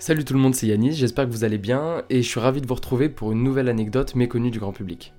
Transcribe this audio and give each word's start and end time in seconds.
Salut 0.00 0.24
tout 0.24 0.32
le 0.32 0.38
monde, 0.38 0.54
c'est 0.54 0.68
Yanis, 0.68 0.94
j'espère 0.94 1.26
que 1.26 1.32
vous 1.32 1.42
allez 1.42 1.58
bien 1.58 2.04
et 2.08 2.22
je 2.22 2.28
suis 2.28 2.38
ravi 2.38 2.60
de 2.60 2.68
vous 2.68 2.76
retrouver 2.76 3.08
pour 3.08 3.32
une 3.32 3.42
nouvelle 3.42 3.68
anecdote 3.68 4.14
méconnue 4.14 4.52
du 4.52 4.60
grand 4.60 4.70
public. 4.70 5.12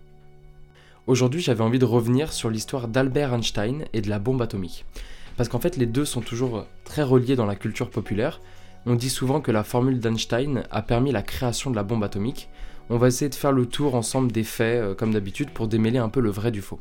Aujourd'hui, 1.05 1.41
j'avais 1.41 1.65
envie 1.65 1.79
de 1.79 1.85
revenir 1.85 2.31
sur 2.31 2.49
l'histoire 2.49 2.87
d'Albert 2.87 3.33
Einstein 3.33 3.83
et 3.91 3.99
de 3.99 4.09
la 4.09 4.19
bombe 4.19 4.41
atomique. 4.41 4.85
Parce 5.35 5.49
qu'en 5.49 5.59
fait, 5.59 5.75
les 5.75 5.85
deux 5.85 6.05
sont 6.05 6.21
toujours 6.21 6.65
très 6.85 7.03
reliés 7.03 7.35
dans 7.35 7.45
la 7.45 7.57
culture 7.57 7.89
populaire. 7.89 8.39
On 8.85 8.95
dit 8.95 9.09
souvent 9.09 9.41
que 9.41 9.51
la 9.51 9.65
formule 9.65 9.99
d'Einstein 9.99 10.63
a 10.71 10.81
permis 10.81 11.11
la 11.11 11.23
création 11.23 11.71
de 11.71 11.75
la 11.75 11.83
bombe 11.83 12.05
atomique. 12.05 12.47
On 12.89 12.97
va 12.97 13.09
essayer 13.09 13.27
de 13.27 13.35
faire 13.35 13.51
le 13.51 13.65
tour 13.65 13.95
ensemble 13.95 14.31
des 14.31 14.45
faits, 14.45 14.81
euh, 14.81 14.95
comme 14.95 15.11
d'habitude, 15.11 15.49
pour 15.49 15.67
démêler 15.67 15.99
un 15.99 16.09
peu 16.09 16.21
le 16.21 16.31
vrai 16.31 16.51
du 16.51 16.61
faux. 16.61 16.79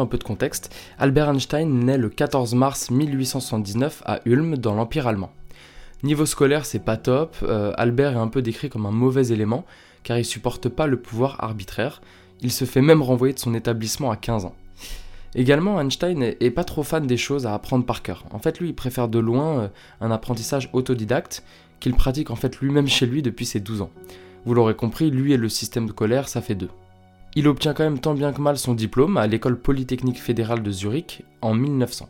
Un 0.00 0.06
peu 0.06 0.18
de 0.18 0.24
contexte, 0.24 0.74
Albert 0.98 1.30
Einstein 1.30 1.84
naît 1.84 1.98
le 1.98 2.08
14 2.08 2.54
mars 2.54 2.90
1879 2.90 4.02
à 4.06 4.20
Ulm 4.24 4.56
dans 4.56 4.74
l'Empire 4.74 5.06
allemand. 5.06 5.32
Niveau 6.02 6.26
scolaire 6.26 6.66
c'est 6.66 6.84
pas 6.84 6.96
top, 6.96 7.36
euh, 7.42 7.72
Albert 7.76 8.12
est 8.14 8.20
un 8.20 8.28
peu 8.28 8.42
décrit 8.42 8.68
comme 8.68 8.86
un 8.86 8.90
mauvais 8.90 9.28
élément 9.28 9.64
car 10.02 10.18
il 10.18 10.24
supporte 10.24 10.68
pas 10.68 10.86
le 10.86 11.00
pouvoir 11.00 11.42
arbitraire, 11.44 12.02
il 12.40 12.50
se 12.50 12.64
fait 12.64 12.82
même 12.82 13.02
renvoyer 13.02 13.34
de 13.34 13.38
son 13.38 13.54
établissement 13.54 14.10
à 14.10 14.16
15 14.16 14.46
ans. 14.46 14.54
Également 15.34 15.80
Einstein 15.80 16.22
est, 16.22 16.36
est 16.40 16.50
pas 16.50 16.64
trop 16.64 16.82
fan 16.82 17.06
des 17.06 17.16
choses 17.16 17.46
à 17.46 17.54
apprendre 17.54 17.86
par 17.86 18.02
cœur. 18.02 18.24
En 18.32 18.38
fait 18.38 18.58
lui 18.58 18.68
il 18.68 18.74
préfère 18.74 19.08
de 19.08 19.18
loin 19.18 19.60
euh, 19.60 19.68
un 20.00 20.10
apprentissage 20.10 20.68
autodidacte 20.72 21.44
qu'il 21.80 21.94
pratique 21.94 22.30
en 22.30 22.36
fait 22.36 22.60
lui-même 22.60 22.88
chez 22.88 23.06
lui 23.06 23.22
depuis 23.22 23.46
ses 23.46 23.60
12 23.60 23.82
ans. 23.82 23.90
Vous 24.44 24.54
l'aurez 24.54 24.74
compris, 24.74 25.10
lui 25.10 25.32
et 25.32 25.36
le 25.36 25.48
système 25.48 25.86
de 25.86 25.92
colère 25.92 26.28
ça 26.28 26.42
fait 26.42 26.56
deux. 26.56 26.70
Il 27.34 27.48
obtient 27.48 27.72
quand 27.72 27.84
même 27.84 27.98
tant 27.98 28.12
bien 28.12 28.32
que 28.32 28.42
mal 28.42 28.58
son 28.58 28.74
diplôme 28.74 29.16
à 29.16 29.26
l'école 29.26 29.58
polytechnique 29.58 30.20
fédérale 30.20 30.62
de 30.62 30.70
Zurich 30.70 31.24
en 31.40 31.54
1900. 31.54 32.08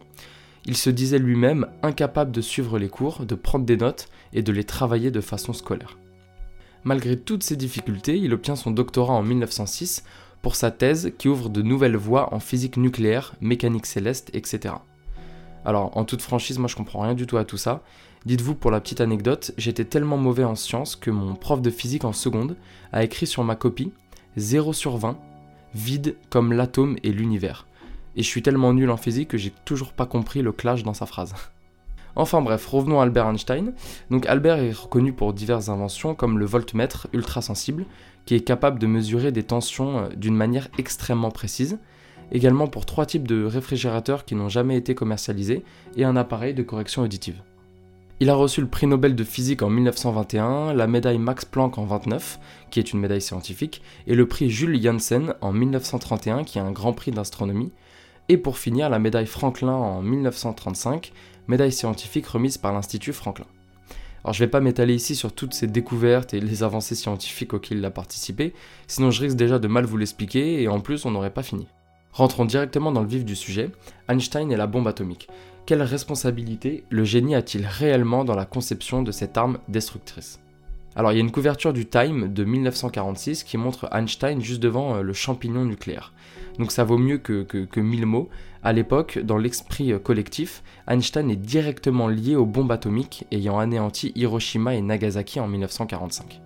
Il 0.66 0.76
se 0.76 0.90
disait 0.90 1.20
lui-même 1.20 1.68
incapable 1.82 2.32
de 2.32 2.40
suivre 2.40 2.76
les 2.76 2.88
cours, 2.88 3.24
de 3.24 3.36
prendre 3.36 3.64
des 3.64 3.76
notes 3.76 4.08
et 4.32 4.42
de 4.42 4.52
les 4.52 4.64
travailler 4.64 5.12
de 5.12 5.20
façon 5.20 5.52
scolaire. 5.52 5.96
Malgré 6.82 7.16
toutes 7.16 7.44
ces 7.44 7.54
difficultés, 7.54 8.16
il 8.16 8.34
obtient 8.34 8.56
son 8.56 8.72
doctorat 8.72 9.14
en 9.14 9.22
1906 9.22 10.02
pour 10.42 10.56
sa 10.56 10.72
thèse 10.72 11.12
qui 11.18 11.28
ouvre 11.28 11.48
de 11.50 11.62
nouvelles 11.62 11.96
voies 11.96 12.34
en 12.34 12.40
physique 12.40 12.76
nucléaire, 12.76 13.34
mécanique 13.40 13.86
céleste, 13.86 14.30
etc. 14.34 14.74
Alors, 15.64 15.96
en 15.96 16.04
toute 16.04 16.22
franchise, 16.22 16.58
moi 16.58 16.66
je 16.66 16.74
comprends 16.74 17.02
rien 17.02 17.14
du 17.14 17.28
tout 17.28 17.36
à 17.36 17.44
tout 17.44 17.56
ça. 17.56 17.82
Dites-vous 18.26 18.56
pour 18.56 18.72
la 18.72 18.80
petite 18.80 19.00
anecdote, 19.00 19.52
j'étais 19.56 19.84
tellement 19.84 20.16
mauvais 20.16 20.42
en 20.42 20.56
sciences 20.56 20.96
que 20.96 21.12
mon 21.12 21.36
prof 21.36 21.62
de 21.62 21.70
physique 21.70 22.04
en 22.04 22.12
seconde 22.12 22.56
a 22.92 23.04
écrit 23.04 23.28
sur 23.28 23.44
ma 23.44 23.54
copie 23.54 23.92
0 24.36 24.72
sur 24.72 24.96
20, 24.96 25.18
vide 25.74 26.16
comme 26.30 26.52
l'atome 26.52 26.96
et 27.02 27.12
l'univers. 27.12 27.66
Et 28.16 28.22
je 28.22 28.28
suis 28.28 28.42
tellement 28.42 28.72
nul 28.72 28.90
en 28.90 28.96
physique 28.96 29.28
que 29.28 29.38
j'ai 29.38 29.52
toujours 29.64 29.92
pas 29.92 30.06
compris 30.06 30.42
le 30.42 30.52
clash 30.52 30.82
dans 30.82 30.94
sa 30.94 31.06
phrase. 31.06 31.34
Enfin 32.14 32.42
bref, 32.42 32.66
revenons 32.66 33.00
à 33.00 33.04
Albert 33.04 33.26
Einstein. 33.26 33.72
Donc 34.10 34.26
Albert 34.26 34.58
est 34.58 34.72
reconnu 34.72 35.14
pour 35.14 35.32
diverses 35.32 35.70
inventions 35.70 36.14
comme 36.14 36.38
le 36.38 36.44
voltmètre 36.44 37.08
ultra 37.14 37.40
sensible, 37.40 37.86
qui 38.26 38.34
est 38.34 38.40
capable 38.40 38.78
de 38.78 38.86
mesurer 38.86 39.32
des 39.32 39.42
tensions 39.42 39.98
euh, 39.98 40.08
d'une 40.14 40.36
manière 40.36 40.68
extrêmement 40.76 41.30
précise. 41.30 41.78
Également 42.30 42.66
pour 42.66 42.84
trois 42.84 43.06
types 43.06 43.26
de 43.26 43.44
réfrigérateurs 43.44 44.26
qui 44.26 44.34
n'ont 44.34 44.50
jamais 44.50 44.76
été 44.76 44.94
commercialisés 44.94 45.64
et 45.96 46.04
un 46.04 46.16
appareil 46.16 46.52
de 46.52 46.62
correction 46.62 47.02
auditive. 47.02 47.40
Il 48.20 48.30
a 48.30 48.34
reçu 48.34 48.60
le 48.60 48.68
prix 48.68 48.86
Nobel 48.86 49.16
de 49.16 49.24
physique 49.24 49.62
en 49.62 49.70
1921, 49.70 50.74
la 50.74 50.86
médaille 50.86 51.18
Max 51.18 51.44
Planck 51.44 51.78
en 51.78 51.86
29, 51.86 52.38
qui 52.70 52.78
est 52.78 52.92
une 52.92 53.00
médaille 53.00 53.20
scientifique, 53.20 53.82
et 54.06 54.14
le 54.14 54.28
prix 54.28 54.48
Jules 54.48 54.80
Janssen 54.80 55.34
en 55.40 55.52
1931, 55.52 56.44
qui 56.44 56.58
est 56.58 56.62
un 56.62 56.70
grand 56.70 56.92
prix 56.92 57.10
d'astronomie, 57.10 57.72
et 58.28 58.36
pour 58.36 58.58
finir 58.58 58.88
la 58.90 59.00
médaille 59.00 59.26
Franklin 59.26 59.72
en 59.72 60.02
1935, 60.02 61.12
médaille 61.48 61.72
scientifique 61.72 62.26
remise 62.26 62.58
par 62.58 62.72
l'Institut 62.72 63.12
Franklin. 63.12 63.46
Alors 64.24 64.34
je 64.34 64.44
vais 64.44 64.50
pas 64.50 64.60
m'étaler 64.60 64.94
ici 64.94 65.16
sur 65.16 65.32
toutes 65.32 65.52
ces 65.52 65.66
découvertes 65.66 66.32
et 66.32 66.40
les 66.40 66.62
avancées 66.62 66.94
scientifiques 66.94 67.54
auxquelles 67.54 67.78
il 67.78 67.84
a 67.84 67.90
participé, 67.90 68.54
sinon 68.86 69.10
je 69.10 69.20
risque 69.20 69.36
déjà 69.36 69.58
de 69.58 69.66
mal 69.66 69.84
vous 69.84 69.96
l'expliquer 69.96 70.62
et 70.62 70.68
en 70.68 70.80
plus 70.80 71.04
on 71.04 71.10
n'aurait 71.10 71.32
pas 71.32 71.42
fini. 71.42 71.66
Rentrons 72.12 72.44
directement 72.44 72.92
dans 72.92 73.00
le 73.00 73.08
vif 73.08 73.24
du 73.24 73.34
sujet, 73.34 73.70
Einstein 74.08 74.52
et 74.52 74.56
la 74.56 74.66
bombe 74.66 74.86
atomique. 74.86 75.28
Quelle 75.64 75.82
responsabilité 75.82 76.82
le 76.90 77.04
génie 77.04 77.36
a-t-il 77.36 77.64
réellement 77.64 78.24
dans 78.24 78.34
la 78.34 78.44
conception 78.44 79.02
de 79.02 79.12
cette 79.12 79.36
arme 79.36 79.58
destructrice? 79.68 80.40
Alors 80.96 81.12
il 81.12 81.14
y 81.14 81.18
a 81.18 81.20
une 81.20 81.30
couverture 81.30 81.72
du 81.72 81.86
Time 81.86 82.32
de 82.32 82.42
1946 82.42 83.44
qui 83.44 83.56
montre 83.56 83.88
Einstein 83.94 84.40
juste 84.40 84.60
devant 84.60 84.96
euh, 84.96 85.02
le 85.02 85.12
champignon 85.12 85.64
nucléaire. 85.64 86.12
Donc 86.58 86.72
ça 86.72 86.82
vaut 86.82 86.98
mieux 86.98 87.18
que, 87.18 87.44
que, 87.44 87.80
mille 87.80 88.06
mots. 88.06 88.28
À 88.64 88.72
l'époque, 88.72 89.20
dans 89.20 89.38
l'esprit 89.38 89.92
euh, 89.92 90.00
collectif, 90.00 90.64
Einstein 90.88 91.30
est 91.30 91.36
directement 91.36 92.08
lié 92.08 92.34
aux 92.34 92.44
bombes 92.44 92.72
atomiques 92.72 93.24
ayant 93.30 93.60
anéanti 93.60 94.10
Hiroshima 94.16 94.74
et 94.74 94.82
Nagasaki 94.82 95.38
en 95.38 95.46
1945. 95.46 96.40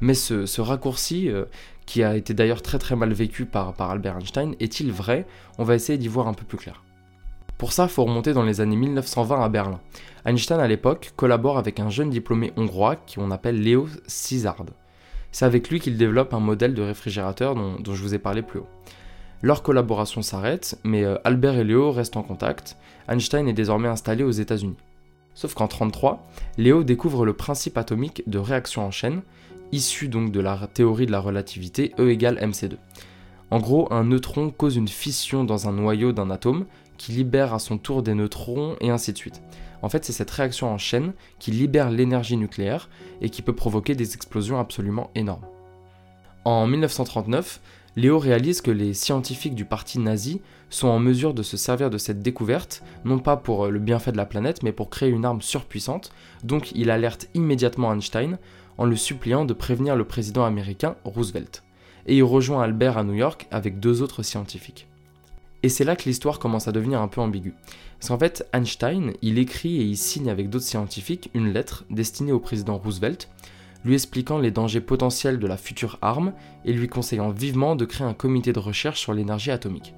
Mais 0.00 0.14
ce, 0.14 0.60
raccourci, 0.60 1.30
euh, 1.30 1.44
qui 1.86 2.02
a 2.02 2.16
été 2.16 2.34
d'ailleurs 2.34 2.60
très 2.60 2.78
très 2.78 2.96
mal 2.96 3.12
vécu 3.12 3.46
par 3.46 3.72
Albert 3.78 4.16
Einstein, 4.16 4.56
est-il 4.58 4.90
vrai? 4.90 5.26
On 5.58 5.64
va 5.64 5.76
essayer 5.76 5.96
d'y 5.96 6.08
voir 6.08 6.26
un 6.26 6.34
peu 6.34 6.44
plus 6.44 6.58
clair. 6.58 6.82
Pour 7.58 7.72
ça, 7.72 7.88
faut 7.88 8.04
remonter 8.04 8.34
dans 8.34 8.42
les 8.42 8.60
années 8.60 8.76
1920 8.76 9.42
à 9.42 9.48
Berlin. 9.48 9.80
Einstein, 10.26 10.60
à 10.60 10.68
l'époque, 10.68 11.12
collabore 11.16 11.56
avec 11.56 11.80
un 11.80 11.88
jeune 11.88 12.10
diplômé 12.10 12.52
hongrois 12.56 12.96
qu'on 12.96 13.30
appelle 13.30 13.62
Léo 13.62 13.88
Szilard. 14.06 14.66
C'est 15.32 15.46
avec 15.46 15.70
lui 15.70 15.80
qu'il 15.80 15.96
développe 15.96 16.34
un 16.34 16.40
modèle 16.40 16.74
de 16.74 16.82
réfrigérateur 16.82 17.54
dont, 17.54 17.76
dont, 17.80 17.94
je 17.94 18.02
vous 18.02 18.14
ai 18.14 18.18
parlé 18.18 18.42
plus 18.42 18.60
haut. 18.60 18.68
Leur 19.42 19.62
collaboration 19.62 20.20
s'arrête, 20.20 20.78
mais 20.84 21.04
euh, 21.04 21.16
Albert 21.24 21.56
et 21.56 21.64
Léo 21.64 21.92
restent 21.92 22.16
en 22.16 22.22
contact. 22.22 22.76
Einstein 23.08 23.48
est 23.48 23.54
désormais 23.54 23.88
installé 23.88 24.22
aux 24.22 24.30
États-Unis. 24.30 24.76
Sauf 25.34 25.54
qu'en 25.54 25.64
1933, 25.64 26.26
Léo 26.58 26.84
découvre 26.84 27.24
le 27.24 27.34
principe 27.34 27.78
atomique 27.78 28.22
de 28.26 28.38
réaction 28.38 28.84
en 28.86 28.90
chaîne, 28.90 29.22
issu 29.72 30.08
donc 30.08 30.30
de 30.30 30.40
la 30.40 30.66
théorie 30.72 31.06
de 31.06 31.12
la 31.12 31.20
relativité 31.20 31.92
E 31.98 32.10
égale 32.10 32.38
mc2. 32.38 32.76
En 33.50 33.60
gros, 33.60 33.92
un 33.92 34.04
neutron 34.04 34.50
cause 34.50 34.76
une 34.76 34.88
fission 34.88 35.44
dans 35.44 35.68
un 35.68 35.72
noyau 35.72 36.12
d'un 36.12 36.30
atome 36.30 36.64
qui 36.96 37.12
libère 37.12 37.54
à 37.54 37.58
son 37.58 37.78
tour 37.78 38.02
des 38.02 38.14
neutrons 38.14 38.76
et 38.80 38.90
ainsi 38.90 39.12
de 39.12 39.18
suite. 39.18 39.42
En 39.82 39.88
fait, 39.88 40.04
c'est 40.04 40.12
cette 40.12 40.30
réaction 40.30 40.68
en 40.68 40.78
chaîne 40.78 41.12
qui 41.38 41.50
libère 41.50 41.90
l'énergie 41.90 42.36
nucléaire 42.36 42.88
et 43.20 43.30
qui 43.30 43.42
peut 43.42 43.54
provoquer 43.54 43.94
des 43.94 44.14
explosions 44.14 44.58
absolument 44.58 45.10
énormes. 45.14 45.46
En 46.44 46.66
1939, 46.66 47.60
Léo 47.96 48.18
réalise 48.18 48.60
que 48.60 48.70
les 48.70 48.92
scientifiques 48.92 49.54
du 49.54 49.64
parti 49.64 49.98
nazi 49.98 50.42
sont 50.68 50.88
en 50.88 50.98
mesure 50.98 51.32
de 51.32 51.42
se 51.42 51.56
servir 51.56 51.88
de 51.88 51.98
cette 51.98 52.20
découverte, 52.20 52.82
non 53.04 53.18
pas 53.18 53.36
pour 53.36 53.68
le 53.68 53.78
bienfait 53.78 54.12
de 54.12 54.16
la 54.16 54.26
planète, 54.26 54.62
mais 54.62 54.72
pour 54.72 54.90
créer 54.90 55.08
une 55.08 55.24
arme 55.24 55.40
surpuissante, 55.40 56.12
donc 56.44 56.72
il 56.72 56.90
alerte 56.90 57.28
immédiatement 57.34 57.92
Einstein 57.92 58.38
en 58.76 58.84
le 58.84 58.96
suppliant 58.96 59.44
de 59.44 59.54
prévenir 59.54 59.96
le 59.96 60.04
président 60.04 60.44
américain 60.44 60.96
Roosevelt. 61.04 61.62
Et 62.06 62.16
il 62.16 62.22
rejoint 62.22 62.62
Albert 62.62 62.98
à 62.98 63.04
New 63.04 63.14
York 63.14 63.46
avec 63.50 63.80
deux 63.80 64.02
autres 64.02 64.22
scientifiques. 64.22 64.88
Et 65.66 65.68
c'est 65.68 65.82
là 65.82 65.96
que 65.96 66.04
l'histoire 66.04 66.38
commence 66.38 66.68
à 66.68 66.72
devenir 66.72 67.02
un 67.02 67.08
peu 67.08 67.20
ambiguë. 67.20 67.52
Parce 67.98 68.10
qu'en 68.10 68.18
fait, 68.20 68.48
Einstein, 68.52 69.14
il 69.20 69.36
écrit 69.36 69.80
et 69.80 69.84
il 69.84 69.96
signe 69.96 70.30
avec 70.30 70.48
d'autres 70.48 70.64
scientifiques 70.64 71.28
une 71.34 71.52
lettre 71.52 71.84
destinée 71.90 72.30
au 72.30 72.38
président 72.38 72.78
Roosevelt, 72.78 73.28
lui 73.84 73.94
expliquant 73.94 74.38
les 74.38 74.52
dangers 74.52 74.80
potentiels 74.80 75.40
de 75.40 75.46
la 75.48 75.56
future 75.56 75.98
arme 76.02 76.34
et 76.64 76.72
lui 76.72 76.86
conseillant 76.86 77.30
vivement 77.30 77.74
de 77.74 77.84
créer 77.84 78.06
un 78.06 78.14
comité 78.14 78.52
de 78.52 78.60
recherche 78.60 79.00
sur 79.00 79.12
l'énergie 79.12 79.50
atomique. 79.50 79.92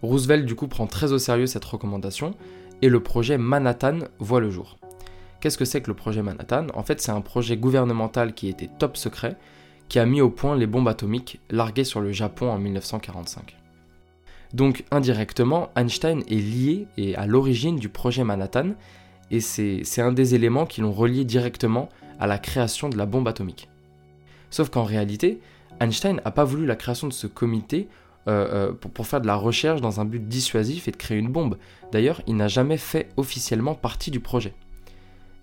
Roosevelt 0.00 0.46
du 0.46 0.54
coup 0.54 0.68
prend 0.68 0.86
très 0.86 1.12
au 1.12 1.18
sérieux 1.18 1.46
cette 1.46 1.66
recommandation 1.66 2.34
et 2.80 2.88
le 2.88 3.02
projet 3.02 3.36
Manhattan 3.36 3.98
voit 4.20 4.40
le 4.40 4.48
jour. 4.48 4.78
Qu'est-ce 5.42 5.58
que 5.58 5.66
c'est 5.66 5.82
que 5.82 5.90
le 5.90 5.96
projet 5.96 6.22
Manhattan? 6.22 6.68
En 6.72 6.82
fait, 6.82 7.02
c'est 7.02 7.12
un 7.12 7.20
projet 7.20 7.58
gouvernemental 7.58 8.32
qui 8.32 8.48
était 8.48 8.70
top 8.78 8.96
secret, 8.96 9.36
qui 9.90 9.98
a 9.98 10.06
mis 10.06 10.22
au 10.22 10.30
point 10.30 10.56
les 10.56 10.66
bombes 10.66 10.88
atomiques 10.88 11.40
larguées 11.50 11.84
sur 11.84 12.00
le 12.00 12.10
Japon 12.10 12.48
en 12.48 12.58
1945. 12.58 13.54
Donc 14.54 14.84
indirectement, 14.90 15.70
Einstein 15.76 16.22
est 16.28 16.34
lié 16.34 16.86
et 16.96 17.16
à 17.16 17.26
l'origine 17.26 17.76
du 17.76 17.88
projet 17.88 18.24
Manhattan, 18.24 18.70
et 19.30 19.40
c'est 19.40 20.00
un 20.00 20.12
des 20.12 20.34
éléments 20.34 20.66
qui 20.66 20.80
l'ont 20.80 20.92
relié 20.92 21.24
directement 21.24 21.88
à 22.18 22.26
la 22.26 22.38
création 22.38 22.88
de 22.88 22.96
la 22.96 23.06
bombe 23.06 23.28
atomique. 23.28 23.68
Sauf 24.50 24.70
qu'en 24.70 24.84
réalité, 24.84 25.40
Einstein 25.80 26.20
n'a 26.24 26.30
pas 26.30 26.44
voulu 26.44 26.66
la 26.66 26.76
création 26.76 27.08
de 27.08 27.12
ce 27.12 27.26
comité 27.26 27.88
euh, 28.28 28.70
euh, 28.70 28.72
pour, 28.72 29.06
faire 29.06 29.20
de 29.20 29.26
la 29.26 29.36
recherche 29.36 29.80
dans 29.80 30.00
un 30.00 30.04
but 30.04 30.26
dissuasif 30.26 30.88
et 30.88 30.90
de 30.90 30.96
créer 30.96 31.18
une 31.18 31.30
bombe. 31.30 31.58
D'ailleurs, 31.92 32.22
il 32.26 32.36
n'a 32.36 32.48
jamais 32.48 32.76
fait 32.76 33.08
officiellement 33.16 33.74
partie 33.74 34.10
du 34.10 34.20
projet. 34.20 34.54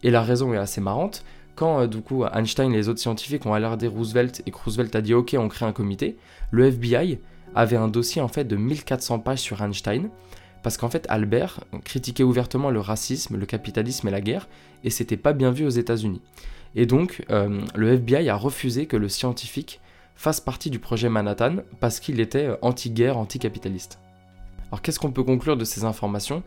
Et 0.01 0.11
la 0.11 0.21
raison 0.21 0.53
est 0.53 0.57
assez 0.57 0.81
marrante. 0.81 1.23
Quand 1.55 1.81
euh, 1.81 1.87
du 1.87 2.01
coup 2.01 2.25
Einstein 2.25 2.73
et 2.73 2.77
les 2.77 2.89
autres 2.89 2.99
scientifiques 2.99 3.45
ont 3.45 3.53
alerté 3.53 3.87
Roosevelt 3.87 4.41
et 4.45 4.51
que 4.51 4.57
Roosevelt 4.57 4.95
a 4.95 5.01
dit 5.01 5.13
ok 5.13 5.35
on 5.37 5.47
crée 5.47 5.65
un 5.65 5.71
comité, 5.71 6.17
le 6.51 6.65
FBI 6.65 7.19
avait 7.55 7.77
un 7.77 7.87
dossier 7.87 8.21
en 8.21 8.27
fait 8.27 8.45
de 8.45 8.55
1400 8.55 9.19
pages 9.19 9.39
sur 9.39 9.61
Einstein 9.61 10.09
parce 10.61 10.77
qu'en 10.77 10.89
fait 10.89 11.05
Albert 11.09 11.61
critiquait 11.83 12.23
ouvertement 12.23 12.69
le 12.69 12.79
racisme, 12.79 13.37
le 13.37 13.45
capitalisme 13.45 14.07
et 14.07 14.11
la 14.11 14.21
guerre 14.21 14.47
et 14.83 14.89
c'était 14.89 15.17
pas 15.17 15.33
bien 15.33 15.51
vu 15.51 15.65
aux 15.65 15.69
États-Unis. 15.69 16.21
Et 16.75 16.85
donc 16.85 17.23
euh, 17.29 17.61
le 17.75 17.93
FBI 17.93 18.29
a 18.29 18.35
refusé 18.35 18.85
que 18.85 18.97
le 18.97 19.09
scientifique 19.09 19.79
fasse 20.15 20.39
partie 20.39 20.69
du 20.69 20.79
projet 20.79 21.09
Manhattan 21.09 21.57
parce 21.79 21.99
qu'il 21.99 22.19
était 22.19 22.47
euh, 22.47 22.55
anti-guerre, 22.61 23.17
anti-capitaliste. 23.17 23.99
Alors 24.71 24.81
qu'est-ce 24.81 24.99
qu'on 24.99 25.11
peut 25.11 25.23
conclure 25.23 25.57
de 25.57 25.65
ces 25.65 25.83
informations? 25.83 26.43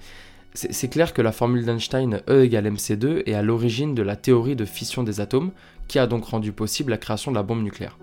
C'est 0.55 0.88
clair 0.88 1.12
que 1.12 1.20
la 1.20 1.32
formule 1.32 1.67
d'Einstein 1.67 2.23
E 2.31 2.44
égale 2.44 2.73
mc2 2.73 3.25
est 3.26 3.35
à 3.35 3.43
l'origine 3.43 3.94
de 3.94 4.03
la 4.03 4.17
théorie 4.17 4.56
de 4.56 4.64
fission 4.64 5.03
des 5.03 5.20
atomes, 5.20 5.50
qui 5.87 5.99
a 5.99 6.06
donc 6.06 6.25
rendu 6.25 6.50
possible 6.50 6.91
la 6.91 6.97
création 6.97 7.31
de 7.31 7.37
la 7.37 7.43
bombe 7.43 7.62
nucléaire. 7.62 7.99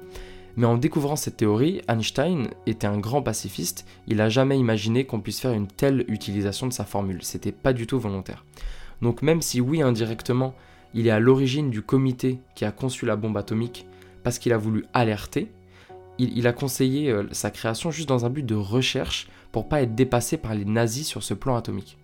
Mais 0.56 0.68
en 0.68 0.78
découvrant 0.78 1.16
cette 1.16 1.38
théorie, 1.38 1.82
Einstein 1.88 2.50
était 2.68 2.88
un 2.88 3.00
grand 3.00 3.22
pacifiste, 3.22 3.86
il 4.08 4.18
n'a 4.18 4.30
jamais 4.30 4.60
imaginé 4.60 5.06
qu'on 5.06 5.20
puisse 5.20 5.40
faire 5.40 5.54
une 5.54 5.68
telle 5.68 6.06
utilisation 6.08 6.68
de 6.68 6.74
sa 6.74 6.86
formule, 6.86 7.24
c'était 7.24 7.52
pas 7.52 7.74
du 7.74 7.88
tout 7.88 8.00
volontaire. 8.00 8.46
Donc 9.02 9.22
même 9.22 9.42
si 9.42 9.62
oui 9.62 9.82
indirectement, 9.82 10.54
il 10.94 11.08
est 11.08 11.12
à 11.12 11.20
l'origine 11.20 11.72
du 11.72 11.82
comité 11.82 12.40
qui 12.56 12.66
a 12.66 12.72
conçu 12.72 13.06
la 13.06 13.16
bombe 13.16 13.38
atomique 13.38 13.88
parce 14.24 14.38
qu'il 14.40 14.54
a 14.54 14.58
voulu 14.58 14.86
alerter, 14.94 15.50
il, 16.20 16.46
a 16.46 16.54
conseillé 16.54 17.10
euh, 17.10 17.24
sa 17.32 17.50
création 17.50 17.90
juste 17.90 18.08
dans 18.08 18.26
un 18.26 18.30
but 18.30 18.46
de 18.46 18.56
recherche 18.56 19.28
pour 19.52 19.68
pas 19.68 19.82
être 19.82 19.96
dépassé 19.96 20.38
par 20.38 20.54
les 20.54 20.66
nazis 20.66 21.08
sur 21.08 21.24
ce 21.24 21.34
plan 21.34 21.56
atomique. 21.56 21.98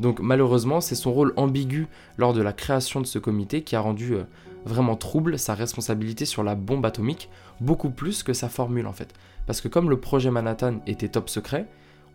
Donc 0.00 0.18
malheureusement, 0.20 0.80
c'est 0.80 0.96
son 0.96 1.12
rôle 1.12 1.32
ambigu 1.36 1.86
lors 2.16 2.32
de 2.32 2.42
la 2.42 2.52
création 2.52 3.00
de 3.00 3.06
ce 3.06 3.20
comité 3.20 3.62
qui 3.62 3.76
a 3.76 3.80
rendu 3.80 4.14
euh, 4.14 4.24
vraiment 4.64 4.96
trouble 4.96 5.38
sa 5.38 5.54
responsabilité 5.54 6.24
sur 6.24 6.42
la 6.42 6.54
bombe 6.54 6.86
atomique, 6.86 7.28
beaucoup 7.60 7.90
plus 7.90 8.22
que 8.22 8.32
sa 8.32 8.48
formule 8.48 8.86
en 8.86 8.92
fait. 8.92 9.14
Parce 9.46 9.60
que 9.60 9.68
comme 9.68 9.90
le 9.90 10.00
projet 10.00 10.30
Manhattan 10.30 10.80
était 10.86 11.08
top 11.08 11.28
secret, 11.28 11.66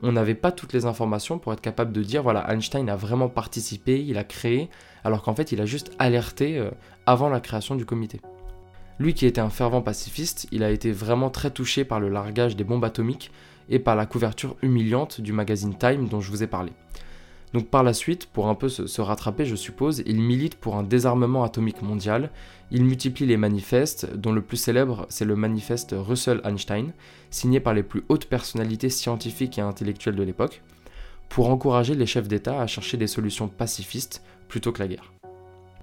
on 0.03 0.11
n'avait 0.11 0.35
pas 0.35 0.51
toutes 0.51 0.73
les 0.73 0.85
informations 0.85 1.39
pour 1.39 1.53
être 1.53 1.61
capable 1.61 1.91
de 1.91 2.03
dire 2.03 2.23
voilà, 2.23 2.51
Einstein 2.51 2.89
a 2.89 2.95
vraiment 2.95 3.29
participé, 3.29 4.03
il 4.03 4.17
a 4.17 4.23
créé, 4.23 4.69
alors 5.03 5.23
qu'en 5.23 5.33
fait 5.33 5.51
il 5.51 5.61
a 5.61 5.65
juste 5.65 5.91
alerté 5.99 6.57
euh, 6.57 6.69
avant 7.05 7.29
la 7.29 7.39
création 7.39 7.75
du 7.75 7.85
comité. 7.85 8.21
Lui 8.99 9.13
qui 9.13 9.25
était 9.25 9.41
un 9.41 9.49
fervent 9.49 9.81
pacifiste, 9.81 10.47
il 10.51 10.63
a 10.63 10.71
été 10.71 10.91
vraiment 10.91 11.29
très 11.29 11.51
touché 11.51 11.85
par 11.85 11.99
le 11.99 12.09
largage 12.09 12.55
des 12.55 12.63
bombes 12.63 12.85
atomiques 12.85 13.31
et 13.69 13.79
par 13.79 13.95
la 13.95 14.05
couverture 14.05 14.55
humiliante 14.61 15.21
du 15.21 15.33
magazine 15.33 15.77
Time 15.77 16.07
dont 16.07 16.21
je 16.21 16.31
vous 16.31 16.43
ai 16.43 16.47
parlé. 16.47 16.71
Donc 17.53 17.67
par 17.67 17.83
la 17.83 17.93
suite, 17.93 18.25
pour 18.27 18.47
un 18.47 18.55
peu 18.55 18.67
se, 18.69 19.01
rattraper, 19.01 19.45
je 19.45 19.55
suppose, 19.55 20.03
il 20.05 20.19
milite 20.19 20.55
pour 20.55 20.75
un 20.75 20.83
désarmement 20.83 21.43
atomique 21.43 21.81
mondial, 21.81 22.29
il 22.71 22.83
multiplie 22.83 23.25
les 23.25 23.37
manifestes, 23.37 24.13
dont 24.15 24.33
le 24.33 24.41
plus 24.41 24.57
célèbre 24.57 25.05
c'est 25.09 25.25
le 25.25 25.35
manifeste 25.35 25.95
Russell-Einstein, 25.97 26.91
signé 27.31 27.59
par 27.59 27.73
les 27.73 27.83
plus 27.83 28.03
hautes 28.09 28.25
personnalités 28.25 28.89
scientifiques 28.89 29.57
et 29.57 29.61
intellectuelles 29.61 30.15
de 30.15 30.23
l'époque, 30.23 30.61
pour 31.29 31.49
encourager 31.49 31.95
les 31.95 32.05
chefs 32.05 32.27
d'État 32.27 32.61
à 32.61 32.67
chercher 32.67 32.97
des 32.97 33.07
solutions 33.07 33.47
pacifistes 33.47 34.21
plutôt 34.49 34.71
que 34.71 34.79
la 34.79 34.87
guerre. 34.87 35.13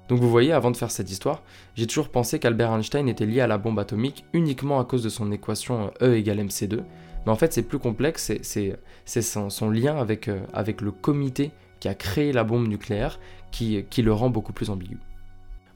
Donc 0.09 0.21
vous 0.21 0.31
voyez, 0.31 0.53
avant 0.53 0.71
de 0.71 0.77
faire 0.77 0.91
cette 0.91 1.11
histoire, 1.11 1.43
j'ai 1.77 1.87
toujours 1.87 2.11
pensé 2.11 2.39
qu'Albert 2.39 2.75
Einstein 2.75 3.09
était 3.09 3.25
lié 3.25 3.41
à 3.41 3.47
la 3.47 3.57
bombe 3.57 3.79
atomique 3.79 4.27
uniquement 4.35 4.79
à 4.79 4.85
cause 4.85 5.03
de 5.03 5.09
son 5.09 5.33
équation 5.33 5.93
E 6.03 6.15
égale 6.15 6.41
mc2, 6.41 6.83
mais 7.27 7.33
en 7.33 7.37
fait, 7.37 7.53
c'est 7.53 7.63
plus 7.63 7.79
complexe, 7.79 8.33
c'est 8.43 9.23
son, 9.23 9.71
lien 9.71 9.97
avec, 9.97 10.29
euh, 10.29 10.41
avec 10.53 10.81
le 10.81 10.91
comité 10.91 11.53
qui 11.81 11.89
a 11.89 11.95
créé 11.95 12.33
la 12.33 12.45
bombe 12.45 12.67
nucléaire 12.67 13.19
qui, 13.51 13.85
le 13.99 14.13
rend 14.13 14.31
beaucoup 14.31 14.53
plus 14.53 14.71
ambigu. 14.71 14.99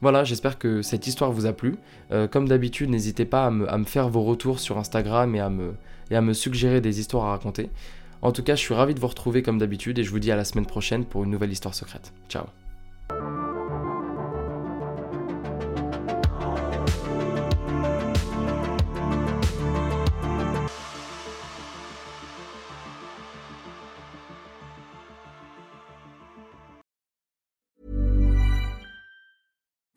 Voilà, 0.01 0.23
j'espère 0.23 0.57
que 0.57 0.81
cette 0.81 1.07
histoire 1.07 1.31
vous 1.31 1.45
a 1.45 1.53
plu. 1.53 1.75
Euh, 2.11 2.27
comme 2.27 2.47
d'habitude, 2.47 2.89
n'hésitez 2.89 3.25
pas 3.25 3.45
à 3.45 3.51
me, 3.51 3.83
faire 3.85 4.09
vos 4.09 4.23
retours 4.23 4.59
sur 4.59 4.77
Instagram 4.77 5.35
et 5.35 5.39
à 6.15 6.21
me 6.21 6.33
suggérer 6.33 6.81
des 6.81 6.99
histoires 6.99 7.25
à 7.25 7.31
raconter. 7.31 7.69
En 8.21 8.31
tout 8.31 8.43
cas, 8.43 8.55
je 8.55 8.61
suis 8.61 8.73
ravi 8.73 8.93
de 8.93 8.99
vous 8.99 9.07
retrouver 9.07 9.41
comme 9.41 9.57
d'habitude 9.57 9.99
et 9.99 10.03
je 10.03 10.09
vous 10.09 10.19
dis 10.19 10.31
à 10.31 10.35
la 10.35 10.45
semaine 10.45 10.65
prochaine 10.65 11.05
pour 11.05 11.23
une 11.23 11.31
nouvelle 11.31 11.51
histoire 11.51 11.73
secrète. 11.73 12.13
Ciao 12.27 12.45